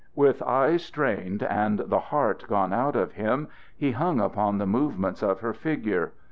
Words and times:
With 0.15 0.41
eyes 0.41 0.83
strained 0.83 1.43
and 1.43 1.77
the 1.77 1.99
heart 1.99 2.45
gone 2.47 2.73
out 2.73 2.95
of 2.95 3.11
him 3.11 3.49
he 3.77 3.91
hung 3.91 4.19
upon 4.19 4.57
the 4.57 4.65
movements 4.65 5.21
of 5.21 5.41
her 5.41 5.53
figure. 5.53 6.13